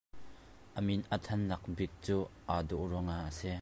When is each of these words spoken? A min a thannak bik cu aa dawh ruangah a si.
A 0.77 0.79
min 0.87 1.01
a 1.15 1.17
thannak 1.25 1.63
bik 1.77 1.91
cu 2.05 2.17
aa 2.51 2.61
dawh 2.67 2.85
ruangah 2.91 3.21
a 3.29 3.31
si. 3.39 3.51